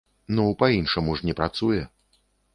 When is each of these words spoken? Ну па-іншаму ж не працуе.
Ну 0.37 0.45
па-іншаму 0.63 1.11
ж 1.21 1.29
не 1.29 1.37
працуе. 1.41 1.85